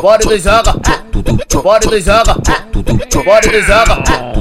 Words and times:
Fora 0.00 0.18
do 0.18 0.38
jogo, 0.38 0.80
fora 1.62 1.80
do 1.80 2.00
jogo, 2.00 2.32
fora 3.24 3.40
do 3.42 3.60
jogo. 3.62 3.94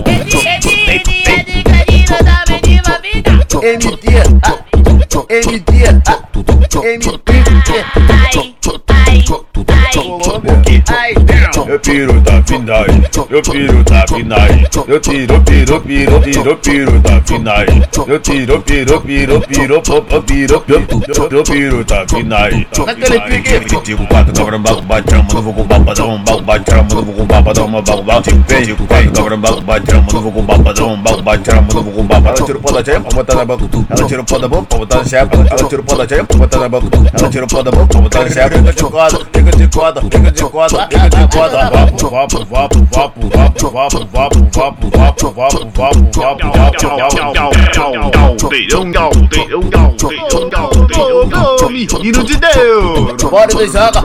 Esse, 0.08 0.38
esse 0.38 1.30
é 1.30 1.44
de 1.44 1.64
gradina 1.64 2.18
da 2.24 2.44
menina 2.50 3.00
vida. 3.02 3.32
MD, 3.64 3.98
MD, 5.30 5.56
MD. 6.80 7.16
Eu 11.68 11.80
piro 11.80 12.20
da 12.22 12.44
final, 12.44 12.86
eu 13.30 13.42
piro 13.42 13.84
da 13.84 14.06
final, 14.08 14.48
eu 14.88 15.00
tiro, 15.00 15.42
piro, 15.42 15.82
piro, 15.82 16.22
piro, 16.22 16.58
piro 16.58 17.00
da 17.00 17.22
final, 17.22 17.66
eu 18.08 18.20
tiro, 18.20 18.60
piro, 18.62 19.02
piro, 19.02 19.42
piro, 19.42 19.42
piro, 19.42 20.62
piro, 20.62 20.64
eu 21.32 21.44
piro 21.44 21.84
da 21.86 22.08
final. 22.08 22.50
Naquele 22.86 23.20
pique, 23.22 23.96
da 23.96 24.06
quatro, 24.06 24.34
dobra, 24.34 24.60
bago, 24.60 24.82
batrão, 24.82 25.24
mano, 25.24 25.42
vou 25.42 25.54
com 25.54 25.64
babadão, 25.64 26.24
bago, 26.24 26.42
batrão, 26.42 26.84
mano, 26.84 27.04
vou 27.04 27.14
com 27.16 27.26
babadão, 27.26 27.72
bago, 27.72 28.04
bago, 28.04 28.22
digo 28.22 28.86
quatro, 28.88 29.12
dobra, 29.12 29.38
bago, 29.38 29.62
batrão, 29.62 30.02
mano, 30.02 30.22
vou 30.22 30.32
com 30.32 30.42
babadão, 30.44 31.02
bago, 31.02 31.22
batrão, 31.22 31.62
mano, 31.62 31.84
vou 31.84 31.94
com 31.94 32.04
babadão. 32.04 32.36
Ela 32.36 32.46
tira 32.46 32.58
o 32.58 32.62
pó 32.62 32.72
da 32.72 32.84
jaia 32.84 33.00
pra 33.00 33.16
botar 33.16 33.36
na 33.36 33.46
banco, 33.46 33.86
ela 33.90 34.08
tira 34.08 34.22
o 34.22 34.26
pó 34.26 34.38
da 34.40 34.48
banco 34.48 34.66
pra 34.66 34.78
botar 34.78 34.98
na 34.98 35.04
chefe, 35.06 35.36
ela 35.36 35.70
tira 35.70 35.82
o 35.82 35.84
pó 35.84 35.96
da 35.96 36.06
jaia 36.06 36.24
pra 36.26 36.38
botar 36.38 36.60
na 36.60 36.70
banco, 36.70 36.90
ela 36.96 37.30
tira 37.30 37.46
o 37.46 37.48
pó 37.48 37.64
da 37.64 37.72
banco 37.72 37.88
pra 37.88 38.02
botar 38.02 38.20
na 38.20 38.30
chefe, 38.30 38.58
fica 38.58 38.74
de 38.74 38.84
quatro, 38.84 39.28
fica 39.34 39.52
de 39.52 39.68
quatro 39.70 39.85
coda, 39.86 40.02
fica 40.02 40.32
de 40.32 40.44
coda, 40.44 40.88
fica 40.88 41.10
de 41.10 41.28
coda, 41.28 41.70
vapo, 41.70 42.10
vapo, 42.10 42.46
vapo, 42.46 42.88
vapo, 42.92 43.20
vapo, 43.30 43.70
vapo, 43.70 44.06
vapo, 44.06 44.40
vapo, 44.50 44.50
vapo, 44.52 45.30
vapo, 45.30 45.30
vapo, 45.30 45.62
vapo, 45.72 46.10
Menino 51.70 52.24
de 52.24 52.36
Deus! 52.38 53.30
Bora 53.30 53.52
e 53.62 53.68
joga, 53.68 54.02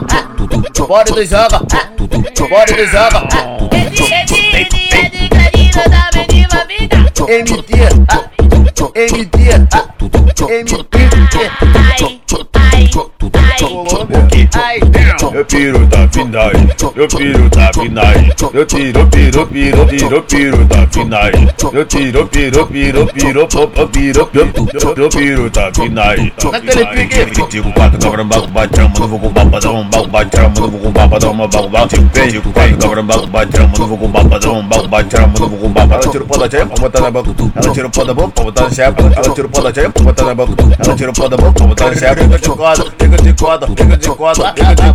bora 0.87 1.21
e 1.21 1.25
joga, 1.25 1.59
bora 2.49 2.71
e 2.71 2.87
joga. 2.87 3.27
É 3.71 3.85
vida. 6.63 6.91
MD, 7.27 7.65
MD, 8.93 9.27
MD. 10.51 12.20
Eu 15.33 15.45
piro 15.45 15.85
da 15.87 16.07
finai, 16.09 16.51
eu 16.95 17.07
piro 17.07 17.49
da 17.49 17.71
finai, 17.73 18.33
eu 18.53 18.65
tiro, 18.65 19.07
piro, 19.07 19.47
piro, 19.47 19.85
tiro, 19.87 20.23
piro 20.23 20.65
da 20.65 20.87
finai, 20.87 21.31
eu 21.73 21.85
tiro, 21.85 22.25
piro, 22.27 22.67
piro, 22.67 23.07
piro, 23.07 23.47
piro, 23.47 23.47
piro, 23.87 24.25
piro, 24.27 24.93
eu 24.97 25.09
piro 25.09 25.49
da 25.49 25.73
finai. 25.73 26.33
Naquele 26.51 26.85
pique. 26.85 27.47
Tico, 27.47 27.71
quatro, 27.71 27.99
cabra, 27.99 28.23
baco, 28.23 28.47
bate, 28.47 28.75
chama, 28.75 28.93
não 28.99 29.07
vou 29.07 29.19
com 29.19 29.33
papadão, 29.33 29.83
baco, 29.89 30.07
bate, 30.07 30.35
chama, 30.35 30.53
não 30.59 30.69
vou 30.69 30.79
com 30.79 30.91
papadão, 30.91 31.37
baco, 31.37 31.69
baco, 31.69 31.87
tico, 31.87 32.09
vem, 32.13 32.29
tico, 32.29 32.51
quatro, 32.51 32.77
cabra, 32.77 33.03
baco, 33.03 33.27
bate, 33.27 33.57
chama, 33.57 33.73
não 33.77 33.87
vou 33.87 33.97
com 33.97 34.11
papadão, 34.11 34.67
baco, 34.67 34.87
bate, 34.87 35.11
chama, 35.15 35.33
não 35.39 35.49
vou 35.49 35.59
com 35.59 35.73
papadão. 35.73 36.01
Ela 36.01 36.11
tira 36.11 36.23
o 36.23 36.27
pó 36.27 36.37
da 36.37 36.49
cheia, 36.49 36.65
pra 36.65 36.75
botar 36.81 37.01
na 37.01 37.11
boca, 37.11 37.31
ela 37.55 37.73
tira 37.73 37.87
o 37.87 37.91
pó 37.91 38.03
da 38.03 38.13
boca, 38.13 38.31
pra 38.31 38.43
botar 38.43 38.63
na 38.63 38.69
chepa, 38.69 39.01
ela 39.01 39.33
tira 39.33 39.47
o 39.47 39.49
pó 39.49 39.61
da 39.61 39.73
cheia, 39.73 39.89
pra 39.89 40.03
botar 40.03 40.25
na 40.25 40.35
boca, 40.35 40.53
ela 40.61 40.95
tira 40.95 41.09
o 41.09 41.13
pó 41.13 41.27
da 41.29 41.37
boca, 41.37 41.51
pra 41.53 41.67
botar 41.67 41.85
na 41.85 41.95
chepa, 41.95 42.21
fica 42.21 42.37
de 42.37 42.49
coda, 42.49 42.83
fica 42.97 43.17
de 43.17 43.33
fica 43.33 43.95
de 43.95 44.09
fica 44.61 44.75
de 44.75 44.93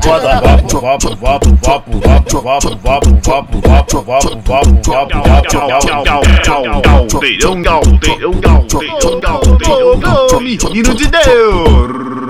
Menino 10.76 10.94
de 10.94 11.06
Deus! 11.06 12.25